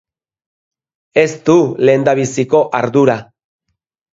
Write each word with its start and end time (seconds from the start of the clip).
Ez 1.23 1.27
du 1.49 1.57
lehendabiziko 1.89 2.63
ardura. 2.81 3.19